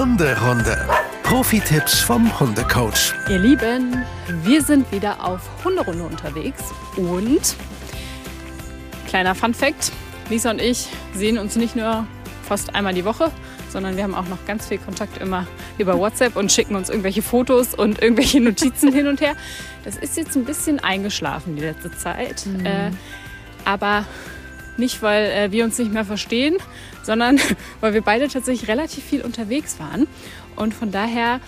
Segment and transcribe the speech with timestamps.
[0.00, 0.88] Hunderunde.
[1.24, 3.12] Profi-Tipps vom Hundecoach.
[3.28, 4.02] Ihr Lieben,
[4.44, 6.64] wir sind wieder auf Hunderunde unterwegs
[6.96, 7.54] und
[9.08, 9.92] kleiner Fun Fact:
[10.30, 12.06] Lisa und ich sehen uns nicht nur
[12.48, 13.30] fast einmal die Woche,
[13.68, 17.20] sondern wir haben auch noch ganz viel Kontakt immer über WhatsApp und schicken uns irgendwelche
[17.20, 19.34] Fotos und irgendwelche Notizen hin und her.
[19.84, 22.64] Das ist jetzt ein bisschen eingeschlafen die letzte Zeit, mhm.
[22.64, 22.90] äh,
[23.66, 24.06] aber
[24.78, 26.56] nicht, weil äh, wir uns nicht mehr verstehen,
[27.10, 27.40] sondern
[27.80, 30.06] weil wir beide tatsächlich relativ viel unterwegs waren.
[30.54, 31.40] Und von daher,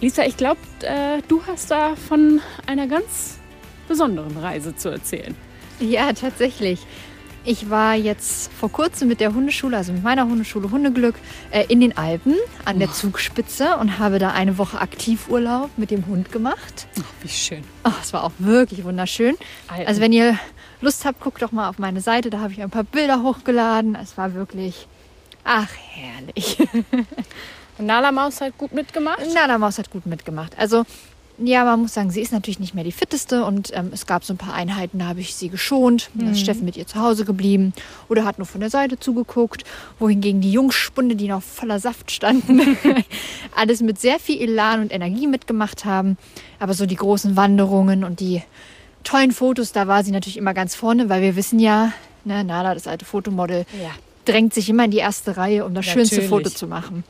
[0.00, 3.38] Lisa, ich glaube, äh, du hast da von einer ganz
[3.86, 5.36] besonderen Reise zu erzählen.
[5.78, 6.80] Ja, tatsächlich.
[7.44, 11.14] Ich war jetzt vor kurzem mit der Hundeschule, also mit meiner Hundeschule Hundeglück,
[11.52, 12.34] äh, in den Alpen
[12.64, 16.88] an der Zugspitze und habe da eine Woche Aktivurlaub mit dem Hund gemacht.
[16.98, 17.62] Oh, wie schön.
[17.84, 19.36] Oh, es war auch wirklich wunderschön.
[19.68, 19.86] Alpen.
[19.86, 20.38] Also wenn ihr
[20.80, 23.94] Lust habt, guckt doch mal auf meine Seite, da habe ich ein paar Bilder hochgeladen.
[23.94, 24.88] Es war wirklich,
[25.44, 26.58] ach, herrlich.
[27.78, 29.20] Und Nala Maus hat gut mitgemacht?
[29.34, 30.56] Nala Maus hat gut mitgemacht.
[30.58, 30.84] Also
[31.38, 34.24] ja, man muss sagen, sie ist natürlich nicht mehr die fitteste und ähm, es gab
[34.24, 36.10] so ein paar Einheiten, da habe ich sie geschont.
[36.14, 36.20] Mhm.
[36.20, 36.42] Da ist mhm.
[36.42, 37.72] Steffen mit ihr zu Hause geblieben
[38.08, 39.64] oder hat nur von der Seite zugeguckt.
[39.98, 42.76] Wohingegen die Jungspunde, die noch voller Saft standen,
[43.56, 46.18] alles mit sehr viel Elan und Energie mitgemacht haben.
[46.60, 48.42] Aber so die großen Wanderungen und die
[49.02, 51.92] tollen Fotos, da war sie natürlich immer ganz vorne, weil wir wissen ja,
[52.24, 53.90] ne, Nala, das alte Fotomodel, ja.
[54.24, 56.10] Drängt sich immer in die erste Reihe, um das natürlich.
[56.10, 57.04] schönste Foto zu machen.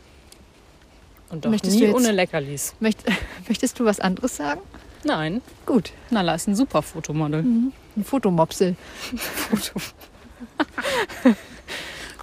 [1.31, 2.75] Und doch möchtest nie jetzt, ohne Leckerlis.
[2.81, 3.03] Möcht,
[3.49, 4.61] möchtest du was anderes sagen?
[5.05, 5.43] Nein.
[5.67, 5.93] Gut.
[6.11, 7.43] Nala ist ein super Fotomodel.
[7.43, 7.73] Mhm.
[7.97, 8.77] Ein Fotomopsel.
[9.17, 9.81] Foto.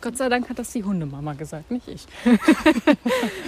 [0.01, 2.05] Gott sei Dank hat das die Hundemama gesagt, nicht ich.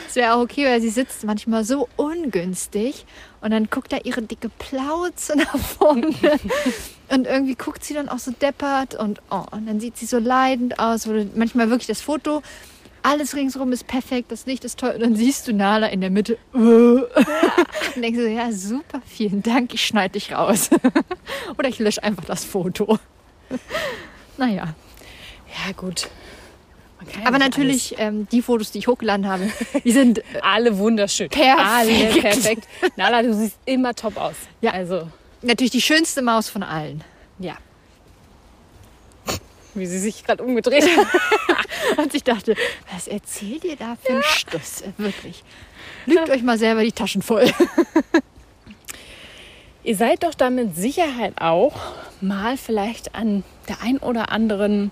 [0.08, 3.06] Es wäre auch okay, weil sie sitzt manchmal so ungünstig
[3.42, 6.14] und dann guckt da ihre dicke Plauze nach vorne
[7.10, 10.20] und irgendwie guckt sie dann auch so deppert und, oh, und dann sieht sie so
[10.20, 11.08] leidend aus.
[11.08, 12.42] Oder manchmal wirklich das Foto
[13.04, 14.92] alles ringsherum ist perfekt, das Licht ist toll.
[14.92, 16.38] Und dann siehst du Nala in der Mitte.
[16.54, 17.06] und
[17.98, 20.70] denkst du, ja, super, vielen Dank, ich schneide dich raus.
[21.58, 22.98] Oder ich lösche einfach das Foto.
[24.38, 24.74] naja.
[25.66, 26.10] Ja, gut.
[27.26, 29.50] Aber natürlich, ähm, die Fotos, die ich hochgeladen habe,
[29.84, 31.30] die sind äh, alle wunderschön.
[31.30, 31.60] Perfekt.
[31.60, 32.68] Alle perfekt.
[32.96, 34.36] Nala, du siehst immer top aus.
[34.62, 34.72] Ja.
[34.72, 35.08] Also.
[35.42, 37.04] Natürlich die schönste Maus von allen.
[37.40, 37.58] Ja.
[39.74, 41.08] Wie sie sich gerade umgedreht hat.
[41.98, 42.56] Und ich dachte,
[42.94, 44.28] was erzählt ihr da für einen ja.
[44.28, 44.84] Stuss?
[44.98, 45.44] Wirklich.
[46.06, 47.50] Lügt euch mal selber die Taschen voll.
[49.84, 51.76] ihr seid doch da mit Sicherheit auch
[52.22, 54.92] mal vielleicht an der ein oder anderen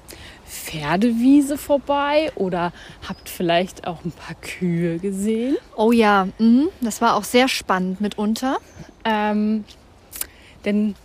[0.52, 2.74] Pferdewiese vorbei oder
[3.08, 5.56] habt vielleicht auch ein paar Kühe gesehen.
[5.78, 6.68] Oh ja, mhm.
[6.82, 8.58] das war auch sehr spannend mitunter.
[9.06, 9.64] Ähm,
[10.66, 10.96] denn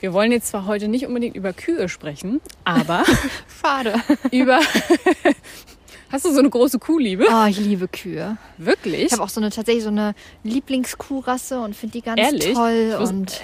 [0.00, 3.04] wir wollen jetzt zwar heute nicht unbedingt über Kühe sprechen, aber
[3.62, 3.94] schade.
[4.30, 4.60] über
[6.08, 7.26] Hast du so eine große Kuhliebe?
[7.28, 8.38] Oh, ich liebe Kühe.
[8.58, 9.06] Wirklich?
[9.06, 10.14] Ich habe auch so eine tatsächlich so eine
[10.44, 12.54] Lieblingskuhrasse und finde die ganz Ehrlich?
[12.54, 12.96] toll.
[13.00, 13.42] Ich und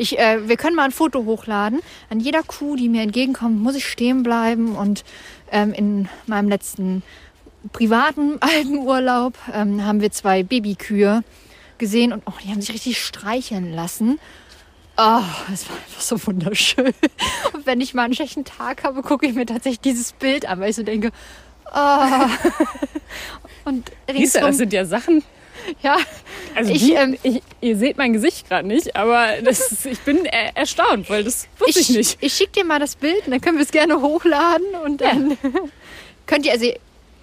[0.00, 1.80] ich, äh, wir können mal ein Foto hochladen.
[2.08, 4.74] An jeder Kuh, die mir entgegenkommt, muss ich stehen bleiben.
[4.74, 5.04] Und
[5.52, 7.02] ähm, in meinem letzten
[7.72, 11.22] privaten Alpenurlaub ähm, haben wir zwei Babykühe
[11.76, 14.18] gesehen und oh, die haben sich richtig streicheln lassen.
[14.96, 15.22] Oh,
[15.52, 16.92] es war einfach so wunderschön.
[17.54, 20.60] Und wenn ich mal einen schlechten Tag habe, gucke ich mir tatsächlich dieses Bild an,
[20.60, 21.10] weil ich so denke,
[21.74, 22.26] oh.
[23.64, 25.22] Und Lisa, das sind ja Sachen.
[25.82, 25.96] Ja,
[26.54, 30.56] also ich, ähm, ich, ihr seht mein Gesicht gerade nicht, aber das ich bin er
[30.56, 32.18] erstaunt, weil das wusste ich, ich nicht.
[32.20, 35.30] Ich schicke dir mal das Bild und dann können wir es gerne hochladen und dann
[35.30, 35.36] ja.
[36.26, 36.66] könnt ihr, also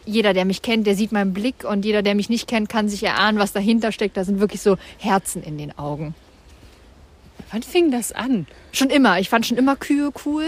[0.06, 2.88] jeder, der mich kennt, der sieht meinen Blick und jeder, der mich nicht kennt, kann
[2.88, 4.16] sich erahnen, was dahinter steckt.
[4.16, 6.16] Da sind wirklich so Herzen in den Augen.
[7.52, 8.48] Wann fing das an?
[8.72, 9.20] Schon immer.
[9.20, 10.46] Ich fand schon immer Kühe cool.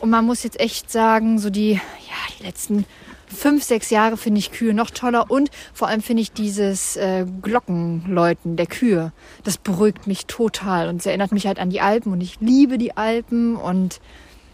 [0.00, 2.86] Und man muss jetzt echt sagen, so die, ja, die letzten
[3.32, 5.30] fünf, sechs Jahre finde ich Kühe noch toller.
[5.30, 9.12] Und vor allem finde ich dieses äh, Glockenläuten der Kühe.
[9.44, 10.88] Das beruhigt mich total.
[10.88, 12.12] Und es erinnert mich halt an die Alpen.
[12.12, 13.56] Und ich liebe die Alpen.
[13.56, 14.00] Und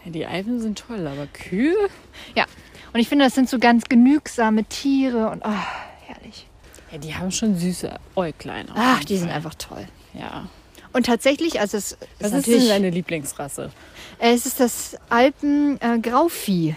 [0.05, 1.77] ja, die Alpen sind toll, aber Kühe?
[2.35, 2.47] Ja.
[2.93, 5.31] Und ich finde, das sind so ganz genügsame Tiere.
[5.31, 5.65] Und oh,
[6.07, 6.47] herrlich.
[6.91, 8.67] Ja, die haben schon süße Äuglein.
[8.75, 9.87] Ach, die sind einfach toll.
[10.15, 10.49] Ja.
[10.93, 13.71] Und tatsächlich, also es Was ist, ist denn deine Lieblingsrasse?
[14.19, 16.71] Es ist das Alpen-Grauvieh.
[16.71, 16.75] Äh,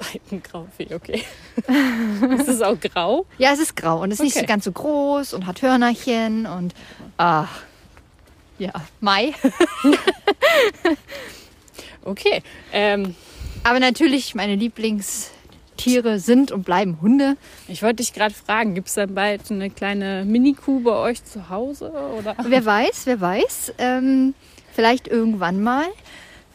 [0.00, 1.22] Alpen-Grauvieh, okay.
[2.38, 3.26] ist es auch grau?
[3.38, 4.40] Ja, es ist grau und es ist okay.
[4.40, 6.74] nicht ganz so groß und hat Hörnerchen und
[7.16, 7.62] ach,
[8.58, 9.34] ja, Mai.
[12.04, 12.42] okay.
[12.72, 13.14] Ähm,
[13.64, 15.30] Aber natürlich meine Lieblings
[15.80, 17.36] Tiere sind und bleiben Hunde.
[17.66, 21.48] Ich wollte dich gerade fragen, gibt es dann bald eine kleine Mini-Kuh bei euch zu
[21.48, 21.90] Hause?
[22.18, 22.36] Oder?
[22.42, 23.74] Wer weiß, wer weiß.
[23.78, 24.34] Ähm,
[24.74, 25.86] vielleicht irgendwann mal.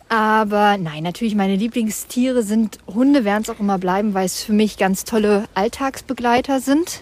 [0.07, 4.53] Aber nein, natürlich meine Lieblingstiere sind Hunde, werden es auch immer bleiben, weil es für
[4.53, 7.01] mich ganz tolle Alltagsbegleiter sind.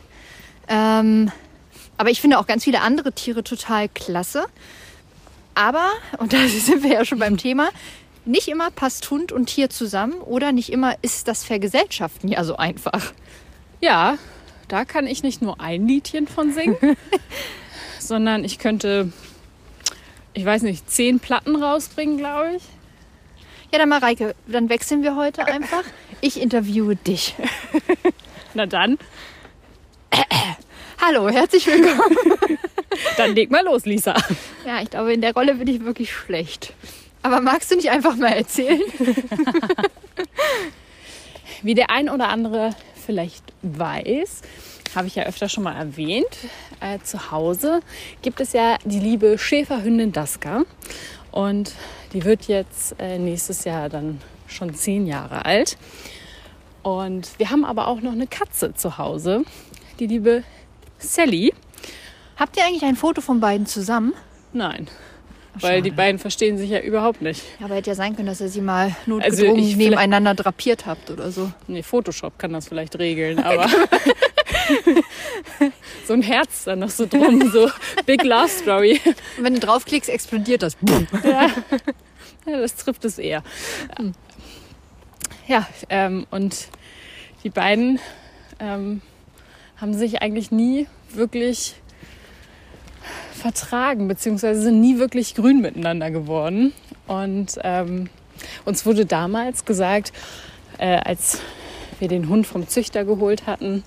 [0.69, 1.31] Ähm,
[1.97, 4.45] aber ich finde auch ganz viele andere Tiere total klasse.
[5.55, 7.69] Aber, und da sind wir ja schon beim Thema,
[8.25, 12.56] nicht immer passt Hund und Tier zusammen oder nicht immer ist das Vergesellschaften ja so
[12.56, 13.11] einfach.
[13.81, 14.17] Ja,
[14.69, 16.77] da kann ich nicht nur ein Liedchen von singen,
[17.99, 19.11] sondern ich könnte,
[20.33, 22.63] ich weiß nicht, zehn Platten rausbringen, glaube ich.
[23.73, 25.83] Ja, dann Mareike, dann wechseln wir heute einfach.
[26.21, 27.33] Ich interviewe dich.
[28.53, 28.99] Na dann,
[31.05, 32.15] Hallo, herzlich willkommen.
[33.17, 34.15] dann leg mal los, Lisa.
[34.63, 36.73] Ja, ich glaube, in der Rolle bin ich wirklich schlecht.
[37.23, 38.79] Aber magst du nicht einfach mal erzählen?
[41.63, 42.75] Wie der ein oder andere
[43.05, 44.41] vielleicht weiß,
[44.95, 46.37] habe ich ja öfter schon mal erwähnt,
[46.79, 47.81] äh, zu Hause
[48.21, 50.63] gibt es ja die liebe Schäferhündin Daska.
[51.31, 51.73] Und
[52.13, 55.77] die wird jetzt äh, nächstes Jahr dann schon zehn Jahre alt.
[56.83, 59.44] Und wir haben aber auch noch eine Katze zu Hause,
[60.00, 60.44] die liebe
[61.00, 61.54] Sally.
[62.36, 64.13] Habt ihr eigentlich ein Foto von beiden zusammen?
[64.51, 64.88] Nein,
[65.56, 67.42] weil die beiden verstehen sich ja überhaupt nicht.
[67.60, 70.86] Ja, aber hätte ja sein können, dass ihr sie mal Also notgedrungen ich- nebeneinander drapiert
[70.86, 71.51] habt oder so.
[71.68, 73.68] Nee, Photoshop kann das vielleicht regeln, aber
[76.07, 77.69] so ein Herz dann noch so drum, so
[78.06, 79.00] Big Love Story.
[79.38, 80.77] Und wenn du draufklickst, explodiert das.
[81.24, 81.50] Ja,
[82.45, 83.44] ja das trifft es eher.
[85.48, 86.68] Ja, ähm, und
[87.44, 88.00] die beiden
[88.60, 89.01] ähm,
[89.77, 91.75] haben sich eigentlich nie wirklich
[93.33, 96.71] vertragen, beziehungsweise sind nie wirklich grün miteinander geworden.
[97.07, 98.09] Und ähm,
[98.63, 100.13] uns wurde damals gesagt,
[100.77, 101.42] äh, als
[102.00, 103.83] wir den Hund vom Züchter geholt hatten,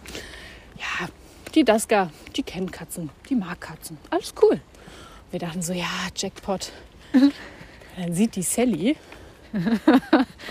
[0.78, 1.08] ja,
[1.54, 4.60] die Daska, die kennt Katzen, die mag Katzen, alles cool.
[5.30, 6.70] Wir dachten so, ja, Jackpot.
[7.96, 8.96] Dann sieht die Sally.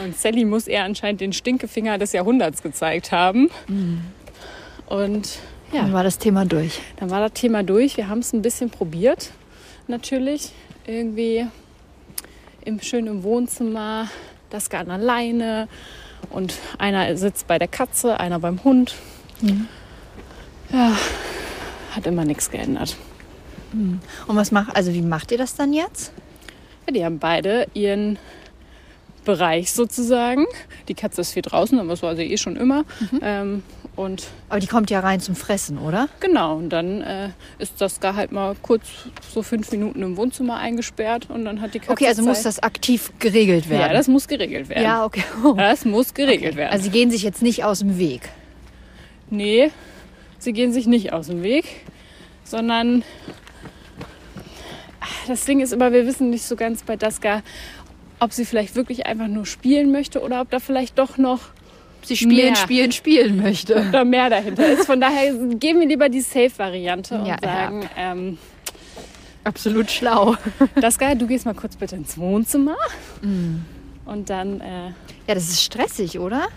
[0.04, 3.52] Und Sally muss ihr anscheinend den Stinkefinger des Jahrhunderts gezeigt haben.
[4.88, 5.40] Und
[5.72, 6.80] ja, Dann war das Thema durch.
[6.98, 7.98] dann war das Thema durch.
[7.98, 9.32] Wir haben es ein bisschen probiert,
[9.88, 10.52] natürlich.
[10.88, 11.46] Irgendwie
[12.64, 14.10] im schönen Wohnzimmer,
[14.50, 15.68] das gar alleine.
[16.30, 18.96] Und einer sitzt bei der Katze, einer beim Hund.
[20.72, 20.92] Ja,
[21.92, 22.96] hat immer nichts geändert.
[23.74, 26.14] Und was macht, also wie macht ihr das dann jetzt?
[26.88, 28.18] Ja, die haben beide ihren
[29.26, 30.46] Bereich sozusagen.
[30.88, 32.86] Die Katze ist viel draußen, aber das war sie eh schon immer.
[33.22, 33.64] Ähm,
[33.96, 36.10] und Aber die kommt ja rein zum Fressen, oder?
[36.20, 37.30] genau, und dann äh,
[37.60, 38.84] ist das gar halt mal kurz
[39.34, 41.94] so fünf Minuten im Wohnzimmer eingesperrt und dann hat die Katze.
[41.94, 42.46] Okay, also muss Zeit.
[42.46, 43.82] das aktiv geregelt werden.
[43.82, 44.84] Ja, das muss geregelt werden.
[44.84, 45.24] Ja, okay.
[45.44, 45.54] Oh.
[45.58, 46.72] Das muss geregelt werden.
[46.72, 48.30] Also sie gehen sich jetzt nicht aus dem Weg.
[49.30, 49.72] nee,
[50.46, 51.66] sie gehen sich nicht aus dem Weg,
[52.46, 53.04] sondern
[55.28, 57.42] das Ding ist immer, wir wissen nicht so ganz bei Daska,
[58.20, 61.42] ob sie vielleicht wirklich einfach nur spielen möchte oder ob da vielleicht doch noch
[62.04, 62.56] Sie spielen, Mehr.
[62.56, 63.84] spielen, spielen möchte.
[63.92, 64.86] da mehr dahinter ist.
[64.86, 67.50] Von daher geben wir lieber die Safe-Variante und Ja, ja.
[67.50, 68.38] sagen, ähm,
[69.44, 70.36] Absolut schlau.
[70.80, 72.76] Daska, du gehst mal kurz bitte ins Wohnzimmer
[73.24, 73.56] Mm.
[74.06, 74.88] und dann, äh,
[75.28, 76.48] Ja, das ist stressig, oder?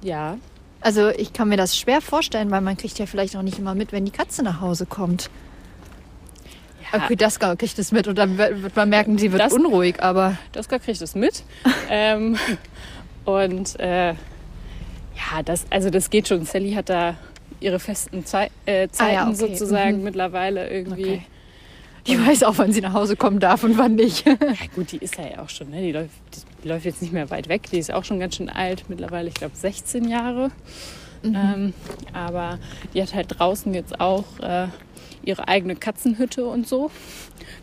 [0.00, 0.36] ja,
[0.82, 3.74] Also ich kann mir das schwer vorstellen, weil man kriegt ja vielleicht auch nicht immer
[3.74, 5.30] mit, wenn die Katze nach Hause kommt.
[6.92, 9.52] ja Okay, das kriegt es mit und dann wird wird man merken, sie wird Das-
[9.52, 11.44] unruhig, aber Daska kriegt es mit.
[11.90, 12.36] ähm,
[13.24, 16.44] und äh, ja, das, also das geht schon.
[16.44, 17.16] Sally hat da
[17.60, 19.34] ihre festen Zei äh, Zeiten Ah ja, okay.
[19.36, 20.04] sozusagen Mhm.
[20.04, 21.02] mittlerweile irgendwie.
[21.04, 21.22] Okay.
[22.08, 24.26] die weiß auch, wann sie nach Hause kommen darf und wann nicht.
[24.26, 24.34] Ja
[24.74, 25.80] gut, die ist ja auch schon, ne?
[25.80, 26.10] die, läuft,
[26.62, 27.68] die läuft jetzt nicht mehr weit weg.
[27.70, 30.50] Die ist auch schon ganz schön alt, mittlerweile, ich glaube 16 Jahre.
[31.24, 31.72] Ähm,
[32.12, 32.58] aber
[32.94, 34.66] die hat halt draußen jetzt auch äh,
[35.22, 36.90] ihre eigene Katzenhütte und so.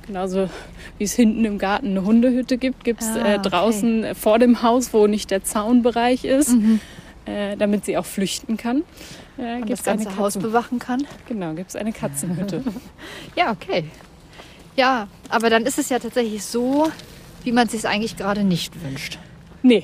[0.07, 0.49] Genauso
[0.97, 3.49] wie es hinten im Garten eine Hundehütte gibt, gibt es Ah, äh, okay.
[3.49, 6.55] draußen äh, vor dem Haus, wo nicht der Zaunbereich ist,
[7.25, 8.83] äh, damit sie auch flüchten kann.
[9.37, 11.05] Äh, das ganze eine Haus bewachen kann.
[11.27, 12.63] Genau, gibt es eine Katzenhütte.
[13.35, 13.83] Ja, okay.
[14.77, 16.89] Ja, aber dann ist es ja tatsächlich so,
[17.43, 19.17] wie man es sich eigentlich gerade nicht wünscht.
[19.63, 19.83] Nee.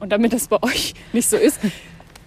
[0.00, 1.60] Und damit das bei euch nicht so ist,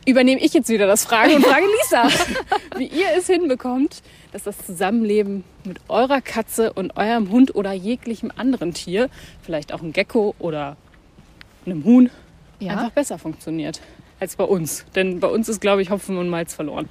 [0.06, 2.08] übernehme ich jetzt wieder das Fragen und frage Lisa,
[2.78, 4.02] wie ihr es hinbekommt,
[4.32, 9.10] dass das Zusammenleben mit eurer Katze und eurem Hund oder jeglichem anderen Tier,
[9.42, 10.76] vielleicht auch einem Gecko oder
[11.66, 12.10] einem Huhn,
[12.60, 12.74] Ja.
[12.74, 13.80] einfach besser funktioniert
[14.20, 14.86] als bei uns.
[14.96, 16.90] Denn bei uns ist, glaube ich, Hopfen und Malz verloren.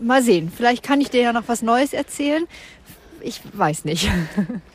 [0.00, 2.46] Mal sehen, vielleicht kann ich dir ja noch was Neues erzählen.
[3.28, 4.08] Ich weiß nicht.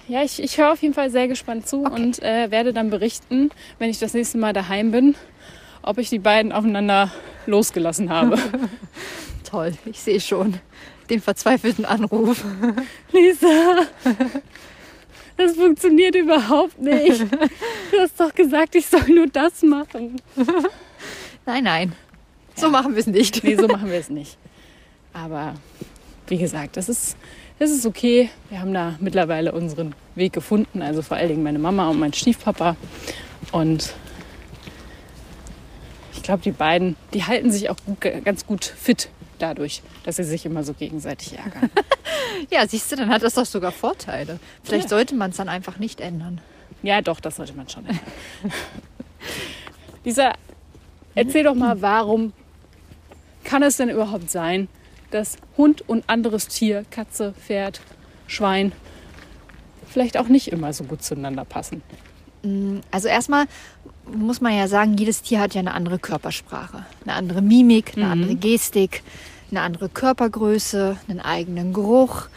[0.09, 1.95] Ja, ich, ich höre auf jeden Fall sehr gespannt zu Okay.
[2.03, 5.15] und äh, werde dann berichten, wenn ich das nächste Mal daheim bin,
[5.81, 7.09] ob ich die beiden aufeinander
[7.45, 8.37] losgelassen habe.
[9.49, 10.55] Toll, ich sehe schon
[11.09, 12.43] den verzweifelten Anruf.
[13.13, 13.47] Lisa,
[15.37, 17.21] das funktioniert überhaupt nicht.
[17.91, 20.21] Du hast doch gesagt, ich soll nur das machen.
[21.45, 21.93] Nein, nein.
[22.55, 23.41] So machen wir es nicht.
[23.41, 24.37] Nee, so machen wir es nicht.
[25.13, 25.53] Aber
[26.27, 27.15] wie gesagt, das ist,
[27.59, 28.29] das ist okay.
[28.49, 30.81] Wir haben da mittlerweile unseren Weg gefunden.
[30.81, 32.75] Also vor allen Dingen meine Mama und mein Stiefpapa.
[33.51, 33.93] Und
[36.13, 40.23] ich glaube, die beiden, die halten sich auch gut, ganz gut fit dadurch, dass sie
[40.23, 41.69] sich immer so gegenseitig ärgern.
[42.49, 44.39] Ja, siehst du, dann hat das doch sogar Vorteile.
[44.63, 46.41] Vielleicht sollte man es dann einfach nicht ändern.
[46.81, 47.85] ja, doch, das sollte man schon.
[47.85, 48.03] ändern.
[50.03, 50.33] Lisa,
[51.15, 52.33] erzähl doch mal, warum
[53.43, 54.67] kann es denn überhaupt sein,
[55.13, 57.81] dass Hund und anderes Tier, Katze, Pferd,
[58.27, 58.71] Schwein,
[59.87, 61.81] vielleicht auch nicht immer so gut zueinander passen?
[62.91, 63.45] Also erstmal
[64.05, 68.07] muss man ja sagen, jedes Tier hat ja eine andere Körpersprache, eine andere Mimik, eine
[68.07, 69.01] andere Gestik,
[69.49, 72.27] eine andere Körpergröße, einen eigenen Geruch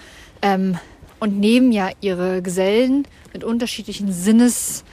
[0.42, 0.78] ähm,
[1.18, 4.84] und nehmen ja ihre Gesellen mit unterschiedlichen Sinnesregionen,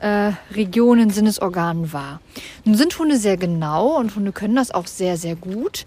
[0.00, 2.20] äh, Regionen, Sinnesorganen wahr.
[2.64, 5.86] Nun sind Hunde sehr genau und Hunde können das auch sehr, sehr gut.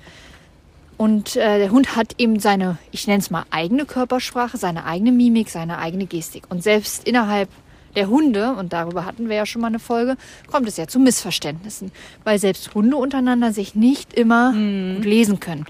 [0.99, 5.13] Und äh, der Hund hat eben seine, ich nenne es mal eigene Körpersprache, seine eigene
[5.13, 6.43] Mimik, seine eigene Gestik.
[6.49, 7.47] Und selbst innerhalb
[7.95, 10.17] der Hunde, und darüber hatten wir ja schon mal eine Folge,
[10.51, 11.93] kommt es ja zu Missverständnissen,
[12.25, 15.65] weil selbst Hunde untereinander sich nicht immer gut lesen können.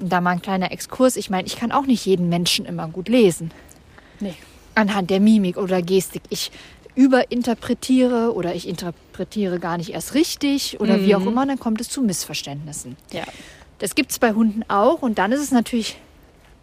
[0.00, 1.14] Und da mal ein kleiner Exkurs.
[1.14, 3.52] Ich meine, ich kann auch nicht jeden Menschen immer gut lesen.
[4.18, 4.34] Nee.
[4.74, 6.22] Anhand der Mimik oder Gestik.
[6.28, 6.50] Ich
[6.96, 11.88] überinterpretiere oder ich interpretiere gar nicht erst richtig oder wie auch immer, dann kommt es
[11.88, 12.96] zu Missverständnissen.
[13.12, 13.22] Ja.
[13.82, 15.02] Das gibt es bei Hunden auch.
[15.02, 15.98] Und dann ist es natürlich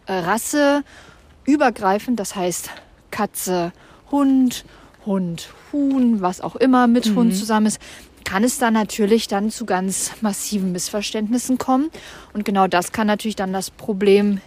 [0.05, 2.17] äh, rasseübergreifend.
[2.17, 2.69] Das heißt
[3.11, 3.73] Katze,
[4.09, 4.63] Hund,
[5.05, 7.81] Hund, Huhn, was auch immer mit Hund zusammen ist.
[8.23, 11.89] Kann es dann natürlich dann zu ganz massiven Missverständnissen kommen.
[12.31, 14.39] Und genau das kann natürlich dann das Problem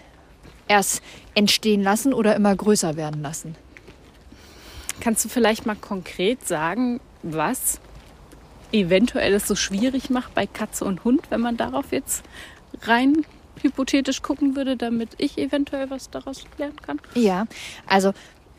[0.66, 1.02] erst
[1.34, 3.54] entstehen lassen oder immer größer werden lassen.
[5.00, 7.80] Kannst du vielleicht mal konkret sagen, was
[8.72, 12.24] eventuell es so schwierig macht bei Katze und Hund, wenn man darauf jetzt
[12.88, 13.24] rein
[13.62, 17.00] hypothetisch gucken würde, damit ich eventuell was daraus lernen kann?
[17.14, 17.46] Ja,
[17.86, 18.12] also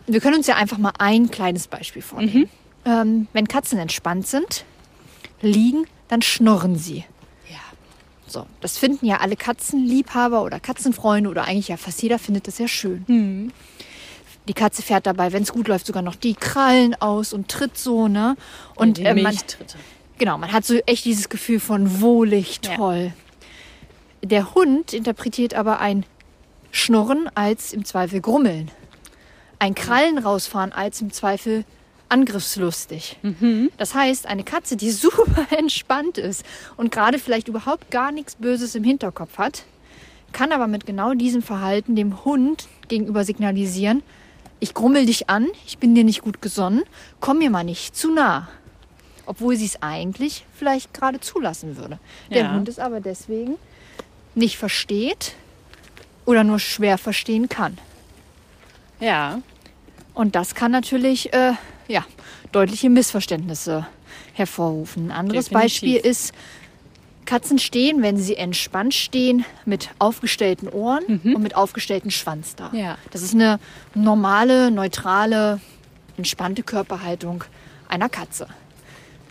[0.08, 2.50] wir können uns ja einfach mal ein kleines Beispiel vornehmen.
[2.86, 4.66] Ähm, wenn Katzen entspannt sind,
[5.42, 7.06] liegen, dann schnurren sie.
[7.50, 7.60] Ja.
[8.28, 12.58] So, das finden ja alle Katzenliebhaber oder Katzenfreunde oder eigentlich ja fast jeder findet das
[12.60, 13.52] ja schön.
[14.48, 17.78] Die Katze fährt dabei, wenn es gut läuft, sogar noch die Krallen aus und tritt
[17.78, 18.36] so, ne?
[18.76, 19.38] Und die äh, man,
[20.18, 23.12] genau, man hat so echt dieses Gefühl von wohlig, Ja.
[24.24, 26.06] Der Hund interpretiert aber ein
[26.72, 28.72] Schnurren als im Zweifel Grummeln.
[29.60, 31.66] Ein Krallen rausfahren als im Zweifel
[32.10, 33.18] angriffslustig.
[33.78, 36.46] Das heißt, eine Katze, die super entspannt ist
[36.78, 39.64] und gerade vielleicht überhaupt gar nichts Böses im Hinterkopf hat,
[40.32, 44.04] kann aber mit genau diesem Verhalten dem Hund gegenüber signalisieren,
[44.60, 46.84] ich grummel dich an, ich bin dir nicht gut gesonnen,
[47.20, 48.48] komm mir mal nicht zu nah.
[49.26, 52.00] Obwohl sie es eigentlich vielleicht gerade zulassen würde.
[52.30, 52.54] Der Ja.
[52.54, 53.56] Hund es aber deswegen
[54.36, 55.36] nicht versteht
[56.26, 57.78] oder nur schwer verstehen kann.
[59.00, 59.42] Ja.
[60.14, 61.54] Und das kann natürlich äh,
[61.88, 62.06] ja,
[62.52, 63.88] deutliche Missverständnisse
[64.34, 65.06] hervorrufen.
[65.08, 65.64] Ein anderes Definitiv.
[65.64, 66.34] Beispiel ist,
[67.26, 72.70] Katzen stehen, wenn sie entspannt stehen, mit aufgestellten Ohren und mit aufgestellten Schwanz da.
[72.74, 72.98] Ja.
[73.12, 73.60] Das ist eine
[73.94, 75.62] normale, neutrale,
[76.18, 77.44] entspannte Körperhaltung
[77.88, 78.48] einer Katze.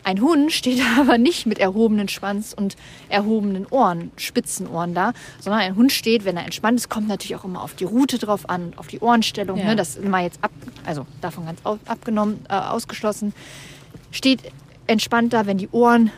[0.04, 2.76] Ein Hund steht aber nicht mit erhobenen Schwanz und
[3.09, 7.37] erhobenen Ohren, spitzen Ohren da, sondern ein Hund steht, wenn er entspannt ist, kommt natürlich
[7.37, 9.59] auch immer auf die Route drauf an, auf die Ohrenstellung.
[9.59, 9.66] Ja.
[9.66, 9.76] Ne?
[9.76, 10.50] Das ist mal jetzt ab,
[10.85, 13.32] also davon ganz abgenommen, äh, ausgeschlossen.
[14.11, 14.40] Steht
[14.87, 16.11] entspannt da, wenn die Ohren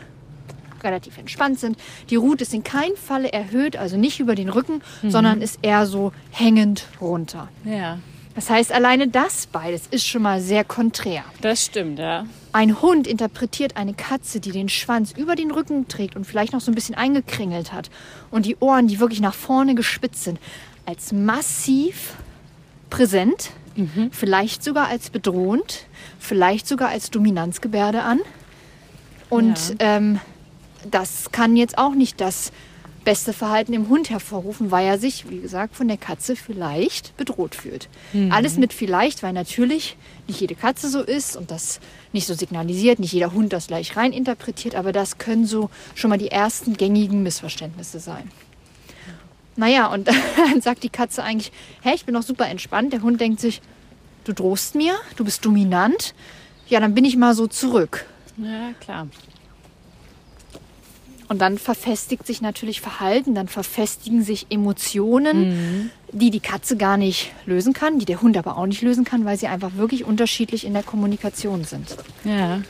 [0.83, 1.77] relativ entspannt sind.
[2.09, 5.85] Die Route ist in keinem Falle erhöht, also nicht über den Rücken, sondern ist eher
[5.87, 7.49] so hängend runter.
[7.63, 7.99] Ja.
[8.35, 11.23] Das heißt, alleine das beides ist schon mal sehr konträr.
[11.41, 12.25] Das stimmt, ja.
[12.55, 16.61] Ein Hund interpretiert eine Katze, die den Schwanz über den Rücken trägt und vielleicht noch
[16.61, 17.89] so ein bisschen eingekringelt hat
[18.31, 20.39] und die Ohren, die wirklich nach vorne gespitzt sind,
[20.85, 22.13] als massiv
[22.89, 23.51] präsent,
[24.11, 25.85] vielleicht sogar als bedrohend,
[26.17, 28.21] vielleicht sogar als Dominanzgebärde an.
[29.29, 29.97] Und Ja.
[29.97, 30.21] ähm,
[30.89, 32.53] das kann jetzt auch nicht das
[33.05, 37.55] beste Verhalten im Hund hervorrufen, weil er sich, wie gesagt, von der Katze vielleicht bedroht
[37.55, 37.87] fühlt.
[38.31, 39.95] Alles mit vielleicht, weil natürlich
[40.27, 41.79] nicht jede Katze so ist und das
[42.11, 46.09] nicht so signalisiert, nicht jeder Hund das gleich rein interpretiert, aber das können so schon
[46.09, 48.29] mal die ersten gängigen Missverständnisse sein.
[49.55, 50.07] Naja, und
[50.37, 51.51] dann sagt die Katze eigentlich,
[51.83, 52.91] hä, ich bin doch super entspannt.
[52.91, 53.61] Der Hund denkt sich,
[54.25, 56.13] du drohst mir, du bist dominant.
[56.67, 58.05] Ja, dann bin ich mal so zurück.
[58.37, 59.07] Ja, klar.
[61.27, 67.31] Und dann verfestigt sich natürlich Verhalten, dann verfestigen sich Emotionen, die die Katze gar nicht
[67.45, 70.65] lösen kann, die der Hund aber auch nicht lösen kann, weil sie einfach wirklich unterschiedlich
[70.65, 71.95] in der Kommunikation sind.
[72.23, 72.61] Ja.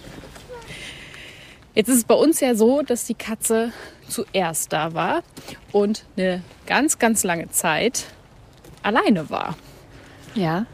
[1.74, 3.74] Jetzt ist es bei uns ja so, dass die Katze
[4.08, 5.24] zuerst da war
[5.74, 8.06] und eine ganz, ganz lange Zeit
[8.82, 9.58] alleine war.
[10.34, 10.66] Ja.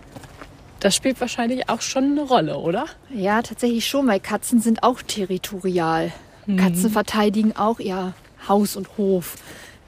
[0.79, 2.85] Das spielt wahrscheinlich auch schon eine Rolle, oder?
[3.13, 6.11] Ja, tatsächlich schon, weil Katzen sind auch territorial.
[6.57, 8.13] Katzen verteidigen auch ihr
[8.47, 9.35] Haus und Hof.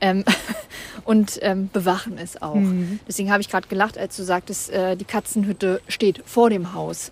[0.02, 0.24] Ähm,
[1.06, 2.58] und ähm, bewachen es auch.
[3.08, 7.12] Deswegen habe ich gerade gelacht, als du sagtest, äh, die Katzenhütte steht vor dem Haus.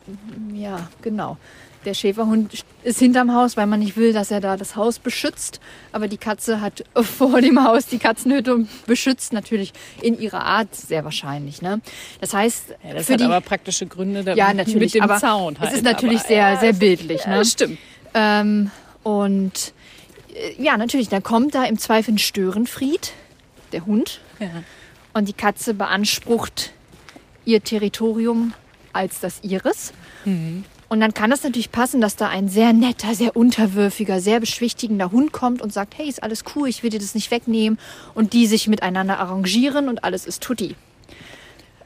[0.53, 1.37] Ja, genau.
[1.83, 5.59] Der Schäferhund ist hinterm Haus, weil man nicht will, dass er da das Haus beschützt.
[5.91, 10.75] Aber die Katze hat vor dem Haus die Katzenhütte und beschützt natürlich in ihrer Art
[10.75, 11.61] sehr wahrscheinlich.
[11.63, 11.81] Ne?
[12.19, 15.17] Das heißt, Ja, das für hat die, aber praktische Gründe ja, natürlich, mit dem aber
[15.17, 15.53] Zaun.
[15.55, 15.73] es halt.
[15.73, 17.21] ist natürlich aber, sehr, ja, sehr bildlich.
[17.25, 17.45] Ja, Ne?
[17.45, 17.77] stimmt.
[18.13, 18.69] Ähm,
[19.03, 19.73] und
[20.33, 23.13] äh, ja, natürlich, dann kommt da im Zweifel ein Störenfried,
[23.71, 24.49] der Hund, Ja.
[25.13, 26.71] und die Katze beansprucht
[27.45, 28.53] ihr Territorium
[28.93, 29.93] als das ihres.
[30.25, 35.11] Und dann kann es natürlich passen, dass da ein sehr netter, sehr unterwürfiger, sehr beschwichtigender
[35.11, 37.79] Hund kommt und sagt, hey, ist alles cool, ich will dir das nicht wegnehmen.
[38.13, 40.75] Und die sich miteinander arrangieren und alles ist tutti.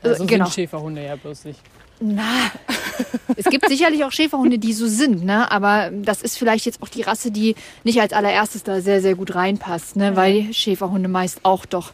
[0.03, 0.45] Äh, Also genau.
[0.45, 1.60] sind Schäferhunde ja bloß nicht.
[2.01, 2.51] Na,
[3.35, 5.51] es gibt sicherlich auch Schäferhunde, die so sind, ne?
[5.51, 9.15] aber das ist vielleicht jetzt auch die Rasse, die nicht als allererstes da sehr, sehr
[9.15, 10.15] gut reinpasst, ne?
[10.15, 11.91] weil Schäferhunde meist auch doch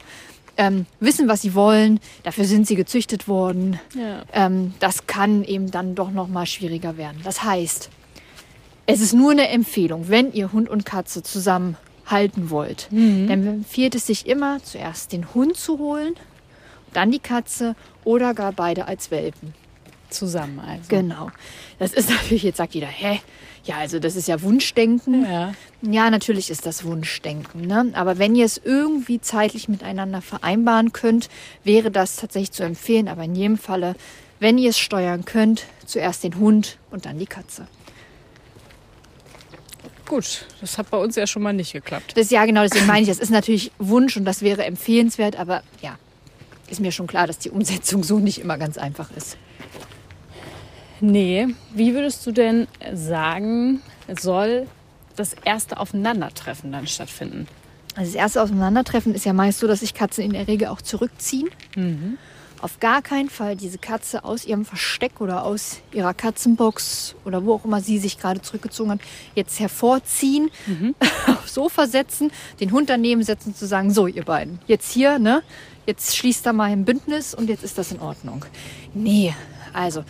[0.58, 2.00] ähm, wissen, was sie wollen.
[2.24, 3.80] Dafür sind sie gezüchtet worden.
[3.96, 4.24] Ja.
[4.34, 7.22] Ähm, das kann eben dann doch noch mal schwieriger werden.
[7.24, 7.90] Das heißt,
[8.86, 11.78] es ist nur eine Empfehlung, wenn ihr Hund und Katze zusammen
[12.08, 16.16] halten wollt, dann empfiehlt es sich immer zuerst den Hund zu holen,
[16.94, 19.54] dann die Katze oder gar beide als Welpen.
[20.12, 20.84] Zusammen also.
[20.88, 21.32] Genau.
[21.80, 23.20] Das ist natürlich, jetzt sagt jeder, hä?
[23.64, 25.24] Ja, also das ist ja Wunschdenken.
[25.24, 25.54] Ja.
[25.82, 27.62] Ja, natürlich ist das Wunschdenken.
[27.62, 27.92] Ne?
[27.94, 31.30] Aber wenn ihr es irgendwie zeitlich miteinander vereinbaren könnt,
[31.64, 33.08] wäre das tatsächlich zu empfehlen.
[33.08, 33.96] Aber in jedem Falle,
[34.40, 37.68] wenn ihr es steuern könnt, zuerst den Hund und dann die Katze.
[40.08, 42.18] Gut, das hat bei uns ja schon mal nicht geklappt.
[42.18, 45.64] Das ja genau, deswegen meine ich, das ist natürlich Wunsch und das wäre empfehlenswert, aber
[45.82, 45.98] ja,
[46.68, 49.38] ist mir schon klar, dass die Umsetzung so nicht immer ganz einfach ist.
[51.02, 53.82] Nee, wie würdest du denn sagen,
[54.16, 54.68] soll
[55.16, 57.48] das erste Aufeinandertreffen dann stattfinden?
[57.96, 60.82] Also das erste Auseinandertreffen ist ja meist so, dass sich Katzen in der Regel auch
[60.82, 61.50] zurückziehen.
[62.62, 67.56] Auf gar keinen Fall diese Katze aus ihrem Versteck oder aus ihrer Katzenbox oder wo
[67.56, 69.00] auch immer sie sich gerade zurückgezogen hat,
[69.34, 70.52] jetzt hervorziehen,
[71.28, 75.42] aufs Sofa setzen, den Hund daneben setzen, zu sagen, so ihr beiden, jetzt hier, ne?
[75.88, 78.46] Jetzt schließt da mal ein Bündnis und jetzt ist das in Ordnung.
[78.94, 79.34] Nee,
[79.74, 80.04] also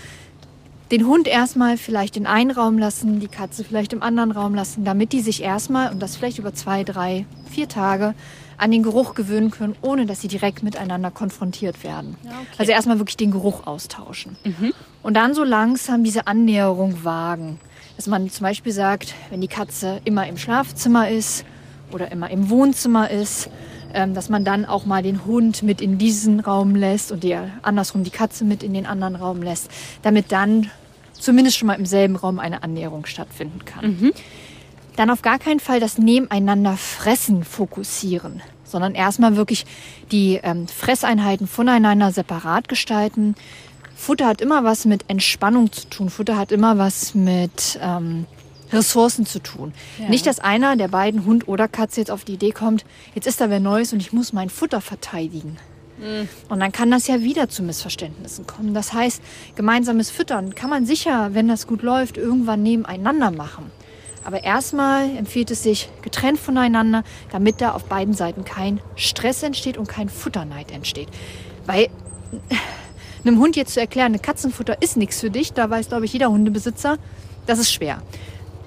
[0.92, 4.84] den Hund erstmal vielleicht in einen Raum lassen, die Katze vielleicht im anderen Raum lassen,
[4.84, 8.14] damit die sich erstmal, und das vielleicht über zwei, drei, vier Tage,
[8.58, 12.18] an den Geruch gewöhnen können, ohne dass sie direkt miteinander konfrontiert werden.
[12.24, 12.36] okay.
[12.60, 14.36] Also erstmal wirklich den Geruch austauschen.
[15.02, 17.60] Und dann so langsam diese Annäherung wagen.
[17.96, 21.44] Dass man zum Beispiel sagt, wenn die Katze immer im Schlafzimmer ist
[21.92, 23.50] oder immer im Wohnzimmer ist,
[23.94, 27.38] ähm, dass man dann auch mal den Hund mit in diesen Raum lässt und die,
[27.62, 29.70] andersrum die Katze mit in den anderen Raum lässt,
[30.04, 30.70] damit dann
[31.22, 34.12] zumindest schon mal im selben Raum eine Annäherung stattfinden kann.
[34.96, 39.66] Dann auf gar keinen Fall das Nebeneinander fressen fokussieren, sondern erstmal wirklich
[40.12, 43.36] die ähm, Fresseinheiten voneinander separat gestalten.
[43.96, 46.10] Futter hat immer was mit Entspannung zu tun.
[46.10, 48.26] Futter hat immer was mit ähm,
[48.74, 49.74] Ressourcen zu tun.
[50.00, 50.10] Ja.
[50.10, 53.40] Nicht, dass einer der beiden, Hund oder Katze, jetzt auf die Idee kommt, jetzt ist
[53.40, 55.58] da wer Neues und ich muss mein Futter verteidigen.
[56.50, 58.74] Und dann kann das ja wieder zu Missverständnissen kommen.
[58.74, 59.22] Das heißt,
[59.56, 63.72] gemeinsames Füttern kann man sicher, wenn das gut läuft, irgendwann nebeneinander machen.
[64.24, 69.78] Aber erstmal empfiehlt es sich getrennt voneinander, damit da auf beiden Seiten kein Stress entsteht
[69.78, 71.08] und kein Futterneid entsteht.
[71.66, 71.88] Weil
[73.26, 76.14] einem Hund jetzt zu erklären, eine Katzenfutter ist nichts für dich, da weiß, glaube ich,
[76.14, 76.98] jeder Hundebesitzer,
[77.48, 78.02] das ist schwer.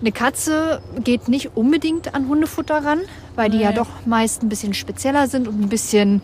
[0.00, 3.00] Eine Katze geht nicht unbedingt an Hundefutter ran,
[3.36, 6.20] weil die ja doch meist ein bisschen spezieller sind und ein bisschen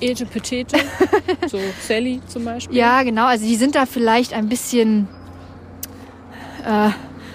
[0.00, 0.78] Ete Petete,
[1.46, 2.76] so Sally zum Beispiel.
[2.76, 3.26] Ja, genau.
[3.26, 5.08] Also die sind da vielleicht ein bisschen
[6.64, 6.90] äh,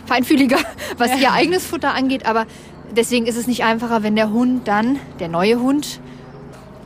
[0.05, 0.59] feinfühliger,
[0.97, 2.25] was ihr eigenes Futter angeht.
[2.25, 2.45] Aber
[2.95, 5.99] deswegen ist es nicht einfacher, wenn der Hund dann, der neue Hund,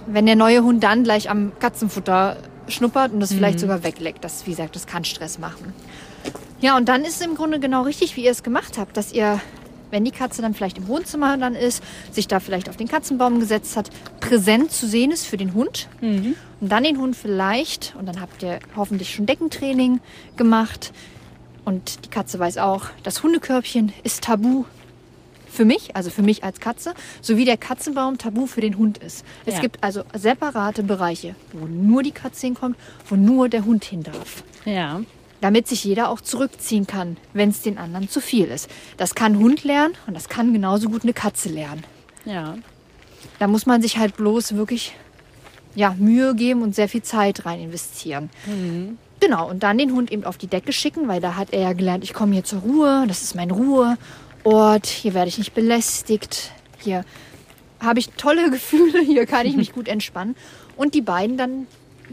[0.08, 4.24] wenn der neue Hund dann gleich am Katzenfutter schnuppert und das vielleicht sogar wegleckt.
[4.24, 5.74] Das, wie gesagt, das kann Stress machen.
[6.62, 9.12] Ja, und dann ist es im Grunde genau richtig, wie ihr es gemacht habt, dass
[9.12, 9.40] ihr,
[9.92, 13.40] wenn die Katze dann vielleicht im Wohnzimmer dann ist, sich da vielleicht auf den Katzenbaum
[13.40, 15.88] gesetzt hat, präsent zu sehen ist für den Hund.
[16.02, 20.00] Und dann den Hund vielleicht, und dann habt ihr hoffentlich schon Deckentraining
[20.38, 20.92] gemacht.
[21.66, 24.66] Und die Katze weiß auch, das Hundekörbchen ist tabu
[25.48, 29.24] für mich, also für mich als Katze, sowie der Katzenbaum tabu für den Hund ist.
[29.46, 29.62] Es Ja.
[29.62, 32.76] gibt also separate Bereiche, wo nur die Katze hinkommt,
[33.08, 34.44] wo nur der Hund hin darf.
[34.66, 35.02] Ja.
[35.42, 38.70] Damit sich jeder auch zurückziehen kann, wenn es den anderen zu viel ist.
[38.98, 41.84] Das kann ein Hund lernen und das kann genauso gut eine Katze lernen.
[42.26, 42.56] Ja.
[43.40, 44.96] Da muss man sich halt bloß wirklich
[45.76, 48.30] ja, Mühe geben und sehr viel Zeit rein investieren.
[49.20, 51.74] Genau, und dann den Hund eben auf die Decke schicken, weil da hat er ja
[51.74, 56.52] gelernt, ich komme hier zur Ruhe, das ist mein Ruheort, hier werde ich nicht belästigt,
[56.80, 57.04] hier
[57.80, 60.36] habe ich tolle Gefühle, hier kann ich mich gut entspannen.
[60.78, 61.68] Und die beiden dann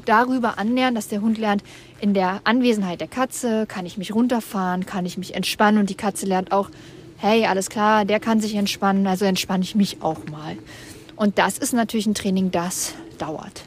[0.05, 1.63] darüber annähern, dass der Hund lernt,
[2.01, 5.95] in der Anwesenheit der Katze kann ich mich runterfahren, kann ich mich entspannen und die
[5.95, 6.71] Katze lernt auch,
[7.19, 10.57] hey, alles klar, der kann sich entspannen, also entspanne ich mich auch mal.
[11.15, 13.63] Und das ist natürlich ein Training, das dauert.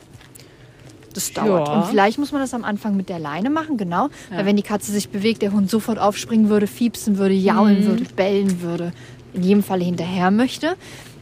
[1.13, 1.69] Das dauert.
[1.69, 1.73] Ja.
[1.75, 4.09] Und vielleicht muss man das am Anfang mit der Leine machen, genau.
[4.29, 8.03] Weil wenn die Katze sich bewegt, der Hund sofort aufspringen würde, fiepsen würde, jaulen würde,
[8.03, 8.91] bellen würde,
[9.33, 10.75] in jedem Falle hinterher möchte,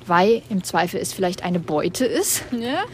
[0.07, 2.43] weil im Zweifel es vielleicht eine Beute ist.
[2.51, 2.85] Ja?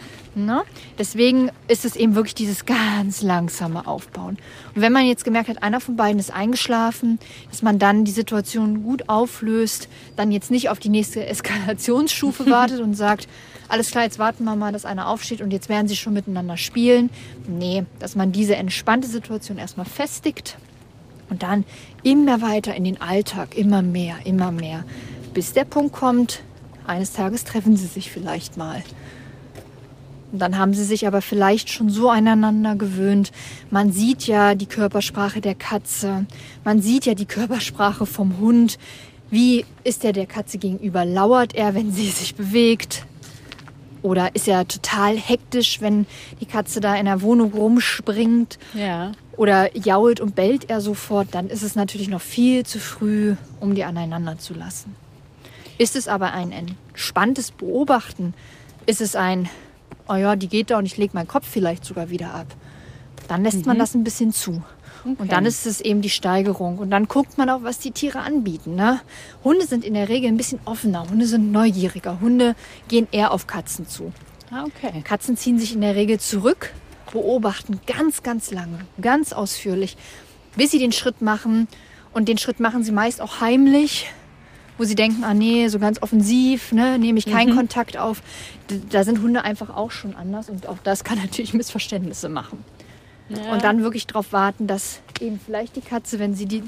[0.46, 0.64] Ne?
[0.98, 4.38] Deswegen ist es eben wirklich dieses ganz langsame Aufbauen.
[4.76, 8.12] Und wenn man jetzt gemerkt hat, einer von beiden ist eingeschlafen, dass man dann die
[8.12, 13.28] Situation gut auflöst, dann jetzt nicht auf die nächste Eskalationsstufe wartet und sagt,
[13.68, 16.58] alles klar, jetzt warten wir mal, dass einer aufsteht und jetzt werden sie schon miteinander
[16.58, 17.10] spielen.
[17.48, 20.58] Nee, dass man diese entspannte Situation erstmal festigt
[21.30, 21.64] und dann
[22.04, 24.84] immer weiter in den Alltag, immer mehr, immer mehr,
[25.34, 26.42] bis der Punkt kommt,
[26.88, 28.84] eines Tages treffen sie sich vielleicht mal.
[30.32, 33.32] Und dann haben sie sich aber vielleicht schon so aneinander gewöhnt.
[33.72, 36.26] Man sieht ja die Körpersprache der Katze.
[36.64, 38.78] Man sieht ja die Körpersprache vom Hund.
[39.32, 41.06] Wie ist er der Katze gegenüber?
[41.06, 43.06] Lauert er, wenn sie sich bewegt?
[44.02, 46.06] Oder ist er total hektisch, wenn
[46.40, 48.58] die Katze da in der Wohnung rumspringt?
[48.74, 49.12] Ja.
[49.36, 51.30] Oder jault und bellt er sofort?
[51.32, 54.96] Dann ist es natürlich noch viel zu früh, um die aneinander zu lassen.
[55.78, 58.34] Ist es aber ein entspanntes Beobachten?
[58.86, 59.50] Ist es ein,
[60.08, 62.48] oh ja, die geht da und ich lege meinen Kopf vielleicht sogar wieder ab?
[63.28, 64.64] Dann lässt man das ein bisschen zu.
[65.06, 66.80] Und dann ist es eben die Steigerung.
[66.80, 68.76] Und dann guckt man auch, was die Tiere anbieten.
[68.76, 69.00] Ne?
[69.44, 71.08] Hunde sind in der Regel ein bisschen offener.
[71.10, 72.20] Hunde sind neugieriger.
[72.20, 72.56] Hunde
[72.88, 74.12] gehen eher auf Katzen zu.
[74.52, 75.02] Ah, okay.
[75.04, 76.74] Katzen ziehen sich in der Regel zurück,
[77.12, 79.96] beobachten ganz, ganz lange, ganz ausführlich,
[80.56, 81.68] bis sie den Schritt machen.
[82.14, 84.12] Und den Schritt machen sie meist auch heimlich,
[84.80, 88.24] wo sie denken, ah nee, so ganz offensiv, ne, nehme ich keinen Kontakt auf.
[88.90, 92.64] Da sind Hunde einfach auch schon anders und auch das kann natürlich Missverständnisse machen.
[93.28, 93.54] Ja.
[93.54, 96.64] Und dann wirklich darauf warten, dass eben vielleicht die Katze, wenn sie die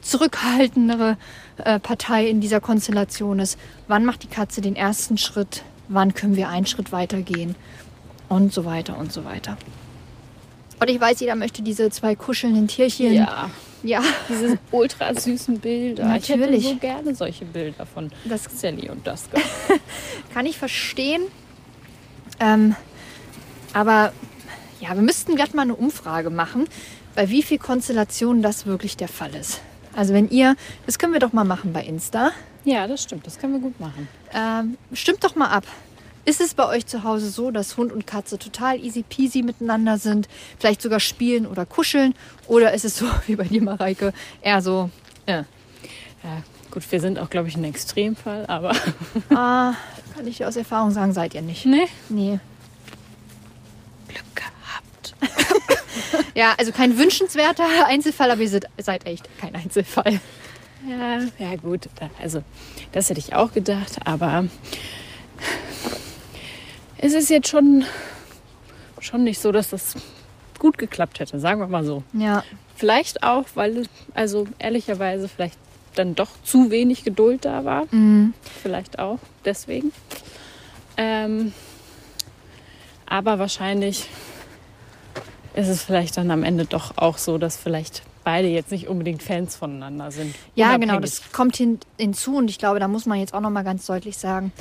[0.00, 1.18] zurückhaltendere
[1.58, 6.36] äh, Partei in dieser Konstellation ist, wann macht die Katze den ersten Schritt, wann können
[6.36, 7.56] wir einen Schritt weitergehen
[8.28, 9.58] und so weiter und so weiter.
[10.80, 13.12] Und ich weiß, jeder möchte diese zwei kuschelnden Tierchen.
[13.12, 13.50] ja.
[13.82, 14.02] Ja.
[14.28, 16.04] Diese ultra süßen Bilder.
[16.16, 16.64] Ich Natürlich.
[16.64, 19.40] hätte so gerne solche Bilder von Das- Sally und Dusker.
[20.34, 21.22] Kann ich verstehen.
[22.40, 22.74] Ähm,
[23.72, 24.12] aber
[24.80, 26.66] ja, wir müssten glatt mal eine Umfrage machen,
[27.14, 29.60] bei wie viel Konstellationen das wirklich der Fall ist.
[29.94, 32.32] Also wenn ihr, das können wir doch mal machen bei Insta.
[32.64, 33.26] ja, das stimmt.
[33.26, 34.08] Das können wir gut machen.
[34.34, 35.64] Ähm, stimmt doch mal ab.
[36.26, 39.96] Ist es bei euch zu Hause so, dass Hund und Katze total easy peasy miteinander
[39.96, 42.14] sind, vielleicht sogar spielen oder kuscheln?
[42.48, 44.12] Oder ist es so wie bei dir, Mareike,
[44.42, 44.90] eher so,
[45.26, 45.44] äh,
[46.24, 48.72] Ja, gut, wir sind auch, glaube ich, ein Extremfall, aber.
[49.30, 49.74] ah,
[50.16, 51.64] kann ich dir aus Erfahrung sagen, seid ihr nicht.
[51.64, 51.86] nee.
[52.08, 52.40] Nee.
[54.08, 55.14] Glück gehabt.
[56.34, 60.20] Ja, also kein wünschenswerter Einzelfall, aber ihr seid, seid echt kein Einzelfall.
[60.88, 61.88] Ja, ja, gut.
[62.20, 62.42] Also,
[62.92, 64.44] das hätte ich auch gedacht, aber
[66.98, 67.84] es ist jetzt schon,
[69.00, 69.94] schon nicht so, dass das
[70.58, 72.02] gut geklappt hätte, sagen wir mal so.
[72.12, 72.42] Ja.
[72.74, 75.58] Vielleicht auch, weil, also ehrlicherweise, vielleicht
[75.94, 77.84] dann doch zu wenig Geduld da war.
[77.90, 78.34] Mhm.
[78.62, 79.92] Vielleicht auch deswegen.
[80.96, 81.52] Ähm,
[83.06, 84.08] aber wahrscheinlich
[85.54, 89.22] ist es vielleicht dann am Ende doch auch so, dass vielleicht beide jetzt nicht unbedingt
[89.22, 90.34] Fans voneinander sind.
[90.54, 90.88] Ja, Unabhängig.
[90.88, 93.62] genau, das kommt hin, hinzu und ich glaube, da muss man jetzt auch noch mal
[93.62, 94.52] ganz deutlich sagen,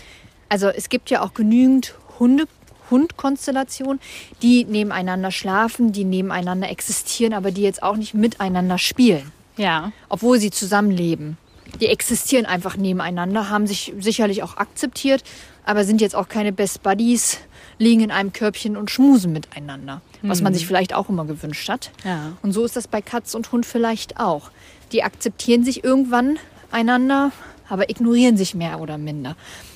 [0.47, 2.45] also es gibt ja auch genügend Hunde,
[2.91, 3.99] Hundkonstellationen,
[4.41, 10.39] die nebeneinander schlafen, die nebeneinander existieren, aber die jetzt auch nicht miteinander spielen, Ja, obwohl
[10.39, 11.37] sie zusammenleben.
[11.81, 15.23] Die existieren einfach nebeneinander, haben sich sicherlich auch akzeptiert,
[15.65, 17.39] aber sind jetzt auch keine Best Buddies,
[17.79, 21.91] liegen in einem Körbchen und schmusen miteinander, was man sich vielleicht auch immer gewünscht hat.
[22.05, 22.33] ja.
[22.41, 24.51] Und so ist das bei Katz und Hund vielleicht auch.
[24.91, 26.37] Die akzeptieren sich irgendwann
[26.71, 27.31] einander,
[27.67, 29.35] aber ignorieren sich mehr oder minder.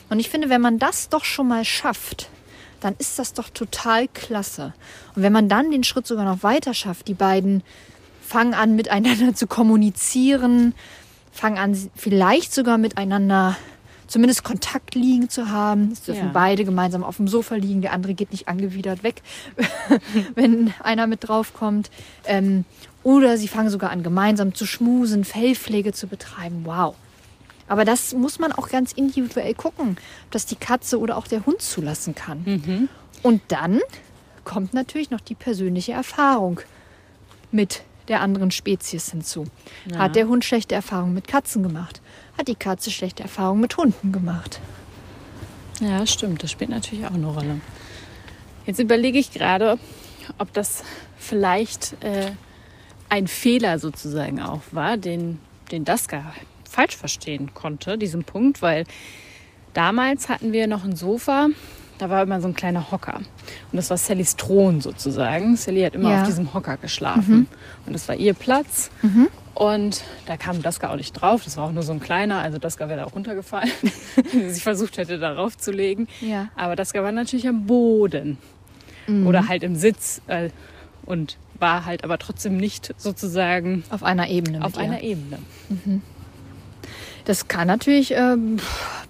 [0.09, 2.29] Und ich finde, wenn man das doch schon mal schafft,
[2.81, 4.73] dann ist das doch total klasse.
[5.15, 7.63] Und wenn man dann den Schritt sogar noch weiter schafft, die beiden
[8.21, 10.73] fangen an miteinander zu kommunizieren,
[11.31, 13.57] fangen an vielleicht sogar miteinander
[14.07, 15.91] zumindest Kontakt liegen zu haben.
[15.91, 16.31] Es dürfen Ja.
[16.33, 19.21] beide gemeinsam auf dem Sofa liegen, der andere geht nicht angewidert weg,
[20.35, 21.91] wenn einer mit draufkommt.
[22.25, 22.65] Ähm,
[23.03, 26.61] Oder sie fangen sogar an, gemeinsam zu schmusen, Fellpflege zu betreiben.
[26.65, 26.95] Wow.
[27.69, 29.95] Aber das muss man auch ganz individuell gucken,
[30.31, 32.89] dass die Katze oder auch der Hund zulassen kann.
[33.23, 33.79] Und dann
[34.43, 36.61] kommt natürlich noch die persönliche Erfahrung
[37.51, 39.45] mit der anderen Spezies hinzu.
[39.89, 39.99] Ja.
[39.99, 42.01] Hat der Hund schlechte Erfahrungen mit Katzen gemacht?
[42.37, 44.59] Hat die Katze schlechte Erfahrungen mit Hunden gemacht?
[45.79, 46.41] Ja, stimmt.
[46.43, 47.61] Das spielt natürlich auch eine Rolle.
[48.65, 49.77] Jetzt überlege ich gerade,
[50.39, 50.83] ob das
[51.17, 52.31] vielleicht äh,
[53.09, 55.39] ein Fehler sozusagen auch war, den,
[55.71, 56.33] den Daska
[56.69, 58.85] falsch verstehen konnte, diesen Punkt, weil
[59.73, 61.47] damals hatten wir noch ein Sofa,
[61.97, 63.15] da war immer so ein kleiner Hocker.
[63.17, 65.57] Und das war Sallys Thron sozusagen.
[65.57, 66.21] Sally hat immer Ja.
[66.21, 67.47] auf diesem Hocker geschlafen.
[67.85, 68.89] Und das war ihr Platz.
[69.53, 71.43] Und da kam Daska auch nicht drauf.
[71.43, 72.37] Das war auch nur so ein kleiner.
[72.39, 73.69] Also Daska wäre da auch runtergefallen,
[74.15, 76.07] wenn sie sich versucht hätte, darauf zu legen.
[76.21, 76.47] Ja.
[76.55, 78.37] Aber Daska war natürlich am Boden.
[79.25, 80.21] Oder halt im Sitz.
[80.27, 80.51] Äh,
[81.05, 84.63] und war halt aber trotzdem nicht sozusagen Auf einer Ebene.
[84.63, 84.79] auf ihr.
[84.81, 85.39] einer Ebene.
[87.29, 88.57] Das kann natürlich ähm,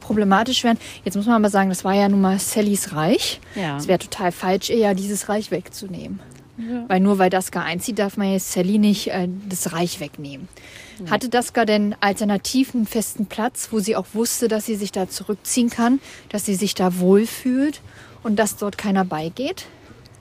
[0.01, 0.77] problematisch werden.
[1.05, 3.39] Jetzt muss man aber sagen, das war ja nun mal Sallys Reich.
[3.55, 3.77] Ja.
[3.77, 6.19] Es wäre total falsch, ihr ja dieses Reich wegzunehmen.
[6.57, 6.83] Ja.
[6.89, 10.49] Weil nur weil Daska einzieht, darf man jetzt Sally nicht äh, das Reich wegnehmen.
[11.09, 15.07] Hatte Daska denn alternativ einen festen Platz, wo sie auch wusste, dass sie sich da
[15.07, 17.79] zurückziehen kann, dass sie sich da wohlfühlt
[18.21, 19.67] und dass dort keiner beigeht?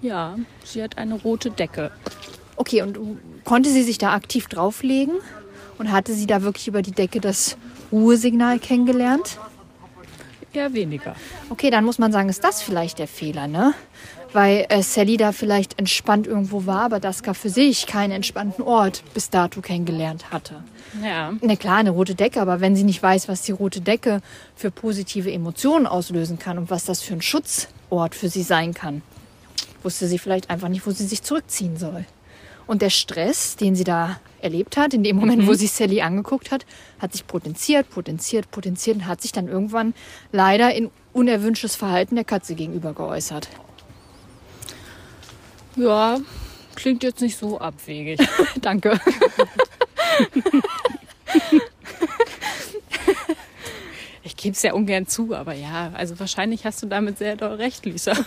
[0.03, 1.91] ja, sie hat eine rote Decke.
[2.55, 2.97] Okay, und
[3.43, 5.15] konnte sie sich da aktiv drauflegen?
[5.79, 7.57] Und hatte sie da wirklich über die Decke das
[7.93, 9.39] Ruhesignal kennengelernt?
[10.53, 11.15] Eher weniger.
[11.51, 13.75] Okay, dann muss man sagen, ist das vielleicht der Fehler, ne?
[14.33, 19.03] Weil äh, Sally da vielleicht entspannt irgendwo war, aber Daska für sich keinen entspannten Ort
[19.15, 20.63] bis dato kennengelernt hatte.
[21.03, 21.33] Ja.
[21.41, 24.21] Na klar, eine rote Decke, aber wenn sie nicht weiß, was die rote Decke
[24.55, 29.03] für positive Emotionen auslösen kann und was das für ein Schutzort für sie sein kann,
[29.83, 32.05] wusste sie vielleicht einfach nicht, wo sie sich zurückziehen soll.
[32.69, 36.51] Und der Stress, den sie da erlebt hat, in dem Moment, wo sie Sally angeguckt
[36.51, 36.67] hat,
[36.99, 39.95] hat sich potenziert, potenziert, potenziert und hat sich dann irgendwann
[40.33, 43.49] leider in unerwünschtes Verhalten der Katze gegenüber geäußert.
[45.77, 46.19] Ja,
[46.75, 48.21] klingt jetzt nicht so abwegig.
[48.61, 49.01] Danke.
[54.23, 57.55] Ich gebe es ja ungern zu, aber ja, also wahrscheinlich hast du damit sehr doll
[57.55, 58.13] recht, Lisa.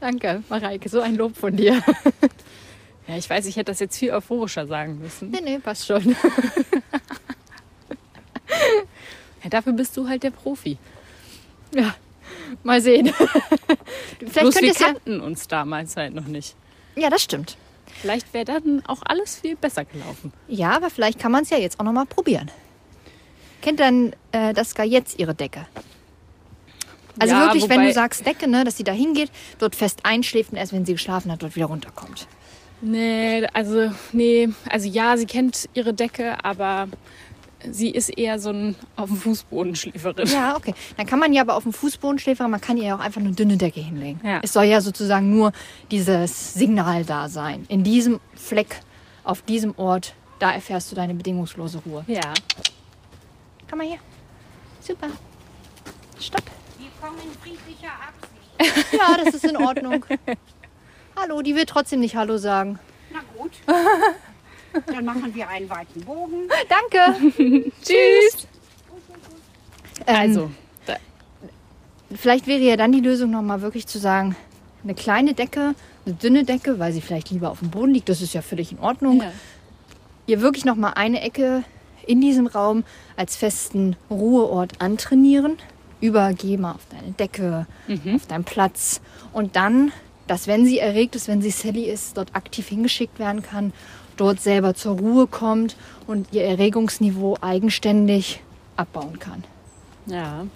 [0.00, 1.82] Danke, Mareike, so ein Lob von dir.
[3.08, 5.32] Ja, ich weiß, ich hätte das jetzt viel euphorischer sagen müssen.
[5.32, 6.14] Nee, nee, passt schon.
[9.42, 10.76] Ja, dafür bist du halt der Profi.
[11.74, 11.94] Ja,
[12.62, 13.06] mal sehen.
[14.18, 14.86] Vielleicht Bloß wir es ja.
[14.86, 16.54] kannten uns damals halt noch nicht.
[16.94, 17.56] Ja, das stimmt.
[18.00, 20.32] Vielleicht wäre dann auch alles viel besser gelaufen.
[20.46, 22.50] Ja, aber vielleicht kann man es ja jetzt auch noch mal probieren.
[23.62, 25.66] Kennt dann äh, Daska jetzt ihre Decke?
[27.20, 30.52] Also Ja, wirklich, wenn du sagst Decke, ne, dass sie da hingeht, dort fest einschläft
[30.52, 32.26] und erst wenn sie geschlafen hat, dort wieder runterkommt.
[32.80, 36.88] Nee, also, nee, also ja, sie kennt ihre Decke, aber
[37.70, 40.26] sie ist eher so ein auf dem Fußboden Schläferin.
[40.28, 40.74] Ja, okay.
[40.96, 43.20] Dann kann man ja aber auf dem Fußboden schläfern, man kann ihr ja auch einfach
[43.20, 44.20] eine dünne Decke hinlegen.
[44.24, 44.40] Ja.
[44.42, 45.52] Es soll ja sozusagen nur
[45.90, 47.66] dieses Signal da sein.
[47.68, 48.80] In diesem Fleck,
[49.24, 52.04] auf diesem Ort, da erfährst du deine bedingungslose Ruhe.
[52.06, 52.32] Ja.
[53.68, 53.98] Komm mal hier.
[54.80, 55.08] Super.
[56.18, 56.44] Stopp.
[57.00, 58.92] Kommen in friedlicher Absicht.
[58.92, 60.04] Ja, das ist in Ordnung.
[61.16, 62.78] Hallo, die will trotzdem nicht Hallo sagen.
[63.12, 63.52] Na gut.
[64.86, 66.48] Dann machen wir einen weiten Bogen.
[66.68, 67.70] Danke.
[67.82, 68.46] Tschüss.
[70.06, 70.50] Ähm, Also,
[70.86, 70.96] da,
[72.14, 74.36] vielleicht wäre ja dann die Lösung nochmal wirklich zu sagen,
[74.84, 78.20] eine kleine Decke, eine dünne Decke, weil sie vielleicht lieber auf dem Boden liegt, das
[78.20, 79.22] ist ja völlig in Ordnung.
[79.22, 79.32] ja.
[80.26, 81.64] Ihr wirklich nochmal eine Ecke
[82.06, 82.84] in diesem Raum
[83.16, 85.56] als festen Ruheort antrainieren.
[86.00, 87.66] Übergeh mal auf deine Decke,
[88.14, 89.00] auf deinen Platz.
[89.32, 89.92] Und dann,
[90.26, 93.72] dass wenn sie erregt ist, wenn sie Sally ist, dort aktiv hingeschickt werden kann,
[94.16, 98.42] dort selber zur Ruhe kommt und ihr Erregungsniveau eigenständig
[98.76, 99.44] abbauen kann.
[100.06, 100.46] ja,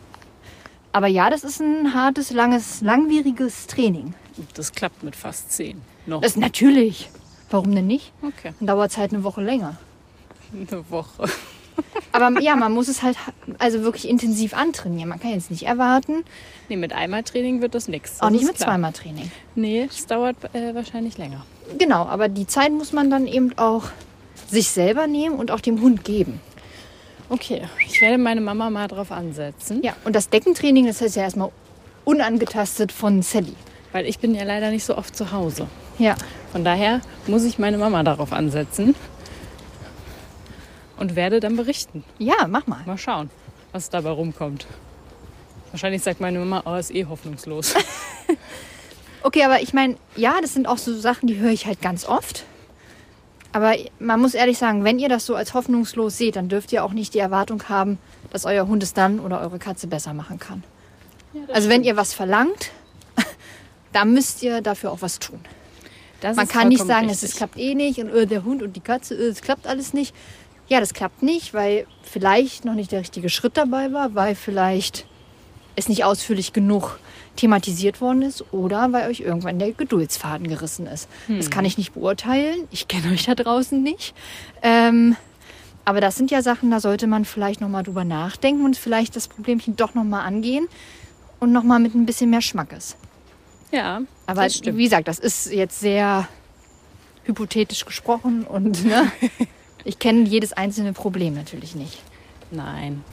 [0.93, 4.15] Aber ja, das ist ein hartes, langes, langwieriges Training.
[4.55, 5.81] das klappt mit fast zehn.
[6.07, 6.21] Noch.
[6.21, 7.11] Das natürlich.
[7.51, 8.13] Warum denn nicht?
[8.23, 8.53] okay.
[8.59, 9.77] Dann dauert es halt eine Woche länger.
[10.53, 11.29] Eine Woche.
[12.13, 13.17] Aber ja, man muss es halt
[13.59, 15.09] also wirklich intensiv antrainieren.
[15.09, 16.25] Man kann jetzt nicht erwarten,
[16.69, 18.21] Nee, mit einmal Training wird das nichts.
[18.23, 19.31] auch nicht mit zweimal Training.
[19.55, 21.45] Nee, es dauert äh, wahrscheinlich länger.
[21.79, 23.85] Genau, aber die Zeit muss man dann eben auch
[24.51, 26.41] sich selber nehmen und auch dem Hund geben.
[27.29, 29.83] Okay, ich werde meine Mama mal drauf ansetzen.
[29.83, 31.51] Ja, und das Deckentraining, das heißt ja erstmal
[32.05, 33.55] unangetastet von Sally.
[33.93, 35.67] Weil ich bin ja leider nicht so oft zu Hause.
[35.99, 36.17] Ja,
[36.53, 38.95] Von daher muss ich meine Mama darauf ansetzen
[40.97, 42.05] und werde dann berichten.
[42.19, 42.81] ja, mach mal.
[42.87, 43.31] Mal schauen,
[43.73, 44.67] was dabei rumkommt.
[45.71, 47.75] Wahrscheinlich sagt meine Mama, oh, ist eh hoffnungslos.
[49.27, 52.07] Okay, aber ich meine, ja, das sind auch so Sachen, die höre ich halt ganz
[52.07, 52.45] oft.
[53.53, 56.85] Aber man muss ehrlich sagen, wenn ihr das so als hoffnungslos seht, dann dürft ihr
[56.85, 57.99] auch nicht die Erwartung haben,
[58.31, 60.63] dass euer Hund es dann oder eure Katze besser machen kann.
[61.51, 62.71] also wenn ihr was verlangt,
[63.95, 65.41] da müsst ihr dafür auch was tun.
[66.21, 68.81] Das Man kann nicht sagen, es, klappt eh nicht und äh, der Hund und die
[68.81, 70.15] Katze, äh, es klappt alles nicht.
[70.69, 75.07] Ja, das klappt nicht, weil vielleicht noch nicht der richtige Schritt dabei war, weil vielleicht
[75.77, 76.99] es nicht ausführlich genug
[77.37, 81.09] thematisiert worden ist oder weil euch irgendwann der Geduldsfaden gerissen ist.
[81.29, 82.69] Das kann ich nicht beurteilen.
[82.71, 84.15] Ich kenne euch da draußen nicht.
[84.63, 85.17] Ähm,
[85.85, 89.17] aber das sind ja Sachen, da sollte man vielleicht noch mal drüber nachdenken und vielleicht
[89.17, 90.67] das Problemchen doch noch mal angehen
[91.41, 92.97] und noch mal mit ein bisschen mehr Schmackes.
[93.71, 96.29] Ja, Aber wie gesagt, das ist jetzt sehr
[97.25, 99.11] hypothetisch gesprochen und ne,
[99.85, 102.01] ich kenne jedes einzelne Problem natürlich nicht.
[102.51, 103.05] Nein.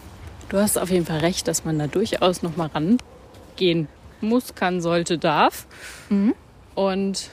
[0.50, 3.88] Du hast auf jeden Fall recht, dass man da durchaus noch mal rangehen
[4.20, 5.66] muss, kann, sollte, darf.
[6.10, 6.36] Mhm.
[6.76, 7.30] Und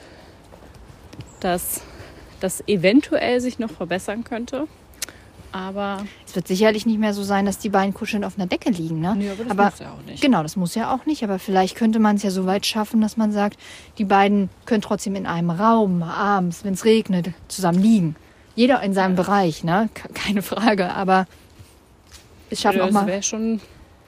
[1.40, 1.83] dass
[2.40, 4.66] das eventuell sich noch verbessern könnte.
[5.51, 8.70] Aber Es wird sicherlich nicht mehr so sein, dass die beiden kuschelnd auf einer Decke
[8.70, 9.01] liegen.
[9.01, 9.16] Ne?
[9.16, 10.22] Nee, aber das aber muss ja auch nicht.
[10.22, 11.24] Genau, das muss ja auch nicht.
[11.24, 13.59] Aber vielleicht könnte man es ja so weit schaffen, dass man sagt,
[13.96, 18.16] die beiden können trotzdem in einem Raum abends, wenn es regnet, zusammen liegen.
[18.59, 19.88] Jeder in seinem Bereich, ne?
[19.94, 20.90] Ke- keine Frage.
[20.92, 21.27] Aber
[22.51, 23.07] es schaffen auch das mal.
[23.07, 23.61] wäre schon,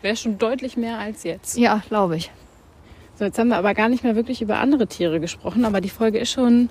[0.02, 1.56] wär schon deutlich mehr als jetzt.
[1.56, 2.32] Ja, glaube ich.
[3.16, 5.90] So, jetzt haben wir aber gar nicht mehr wirklich über andere Tiere gesprochen, aber die
[5.90, 6.68] Folge ist schon,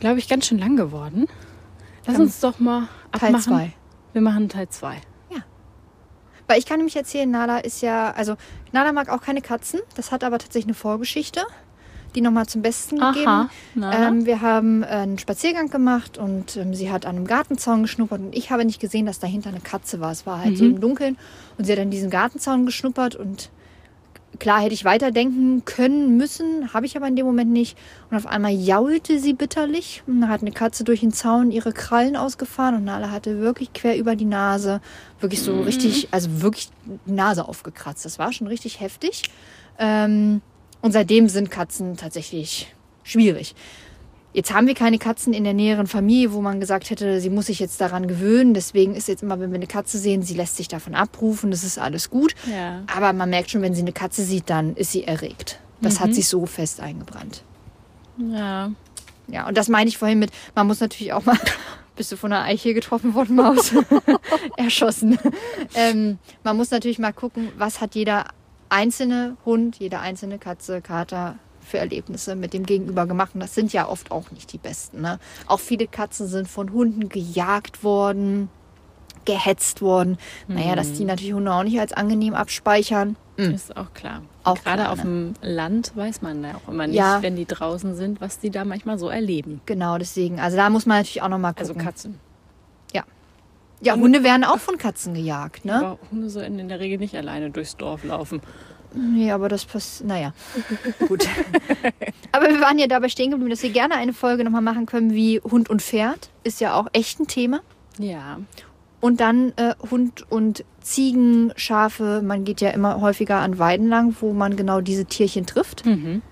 [0.00, 1.26] glaube ich, ganz schön lang geworden.
[2.06, 3.42] Lass uns doch mal Teil abmachen.
[3.42, 3.72] zwei.
[4.14, 4.96] Wir machen Teil 2.
[6.48, 8.36] Weil ich kann nämlich erzählen, Nala ist ja, also
[8.70, 9.80] Nala mag auch keine Katzen.
[9.96, 11.42] Das hat aber tatsächlich eine Vorgeschichte,
[12.16, 13.50] die nochmal zum Besten gegeben.
[13.76, 18.20] Ähm, wir haben äh, einen Spaziergang gemacht und ähm, sie hat an einem Gartenzaun geschnuppert
[18.20, 20.10] und ich habe nicht gesehen, dass dahinter eine Katze war.
[20.10, 21.16] Es war halt so im Dunkeln
[21.58, 23.50] und sie hat an diesen Gartenzaun geschnuppert und
[24.38, 27.76] klar hätte ich weiterdenken können müssen, habe ich aber in dem Moment nicht.
[28.10, 31.72] Und auf einmal jaulte sie bitterlich und da hat eine Katze durch den Zaun ihre
[31.72, 34.80] Krallen ausgefahren und Nala hatte wirklich quer über die Nase,
[35.20, 36.70] wirklich so richtig, also wirklich
[37.06, 38.04] die Nase aufgekratzt.
[38.04, 39.22] Das war schon richtig heftig.
[39.78, 40.40] Ähm,
[40.82, 43.54] und seitdem sind Katzen tatsächlich schwierig.
[44.32, 47.46] Jetzt haben wir keine Katzen in der näheren Familie, wo man gesagt hätte, sie muss
[47.46, 48.52] sich jetzt daran gewöhnen.
[48.52, 51.64] Deswegen ist jetzt immer, wenn wir eine Katze sehen, sie lässt sich davon abrufen, das
[51.64, 52.34] ist alles gut.
[52.50, 52.82] Ja.
[52.94, 55.58] Aber man merkt schon, wenn sie eine Katze sieht, dann ist sie erregt.
[55.80, 57.42] Das hat sich so fest eingebrannt.
[58.18, 58.70] ja.
[59.28, 61.36] Ja, und das meine ich vorhin mit, man muss natürlich auch mal,
[61.96, 63.72] bist du von einer Eiche getroffen worden, Maus?
[64.56, 65.18] Erschossen.
[65.74, 68.26] Ähm, man muss natürlich mal gucken, was hat jeder
[68.68, 73.32] einzelne Hund, jede einzelne Katze, Kater für Erlebnisse mit dem Gegenüber gemacht.
[73.34, 75.00] Und das sind ja oft auch nicht die besten.
[75.00, 75.18] Ne?
[75.46, 78.48] Auch viele Katzen sind von Hunden gejagt worden,
[79.24, 80.18] gehetzt worden.
[80.46, 83.16] Naja, dass die natürlich Hunde auch nicht als angenehm abspeichern.
[83.36, 84.22] Ist auch klar.
[84.44, 87.20] Auch Gerade klar, auf dem Land weiß man ja auch immer nicht, Ja.
[87.20, 89.60] wenn die draußen sind, was die da manchmal so erleben.
[89.66, 90.40] Genau, deswegen.
[90.40, 91.84] Also da muss man natürlich auch noch mal Also gucken.
[91.84, 92.20] Katzen.
[93.80, 95.74] Ja, Hunde werden auch von Katzen gejagt, ne?
[95.74, 98.40] Aber Hunde sollten in der Regel nicht alleine durchs Dorf laufen.
[98.94, 100.08] Nee, aber das passiert.
[100.08, 100.32] Naja,
[101.08, 101.28] gut.
[102.32, 105.12] aber wir waren ja dabei stehen geblieben, dass wir gerne eine Folge nochmal machen können,
[105.12, 106.30] wie Hund und Pferd.
[106.44, 107.60] Ist ja auch echt ein Thema.
[107.98, 108.38] Ja.
[109.00, 112.22] Und dann äh, Hund und Ziegen, Schafe.
[112.22, 115.84] Man geht ja immer häufiger an Weiden lang, wo man genau diese Tierchen trifft.
[115.84, 116.22] Mhm.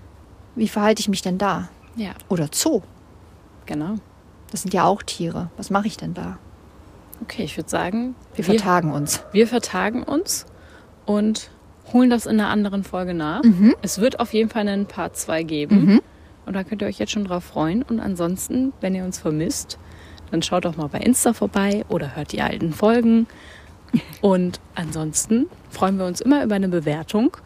[0.55, 1.69] Wie verhalte ich mich denn da?
[1.95, 2.81] Ja, Oder Zoo.
[3.65, 3.95] genau.
[4.51, 5.49] Das sind ja auch Tiere.
[5.57, 6.37] Was mache ich denn da?
[7.21, 9.23] Okay, ich würde sagen, Wir vertagen uns.
[9.31, 10.45] wir vertagen uns
[11.05, 11.49] und
[11.93, 13.41] holen das in einer anderen Folge nach.
[13.81, 16.01] Es wird auf jeden Fall einen Part 2 geben.
[16.45, 17.83] Und da könnt ihr euch jetzt schon drauf freuen.
[17.83, 19.79] Und ansonsten, wenn ihr uns vermisst,
[20.31, 23.27] dann schaut doch mal bei Insta vorbei oder hört die alten Folgen.
[24.21, 27.37] Und ansonsten freuen wir uns immer über eine Bewertung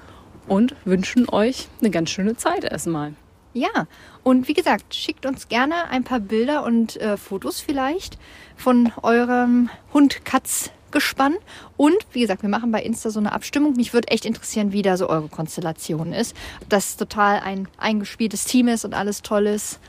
[0.47, 3.13] und wünschen euch eine ganz schöne Zeit erstmal.
[3.53, 3.87] Ja,
[4.23, 8.19] und wie gesagt, schickt uns gerne ein paar Bilder und äh, Fotos vielleicht
[8.55, 11.35] von eurem Hund-Katz-Gespann.
[11.75, 13.73] Und wie gesagt, wir machen bei Insta so eine Abstimmung.
[13.75, 16.35] Mich würde echt interessieren, wie da so eure Konstellation ist.
[16.61, 19.79] Ob das total ein eingespieltes Team ist und alles toll ist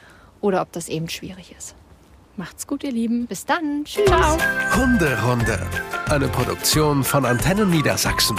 [0.41, 1.75] oder ob das eben schwierig ist.
[2.37, 3.27] Macht's gut, ihr Lieben.
[3.27, 3.85] Bis dann.
[3.85, 4.07] Tschüss.
[4.07, 4.39] Ciao.
[4.75, 5.67] Hunderunde.
[6.09, 8.39] Eine Produktion von Antennen Niedersachsen.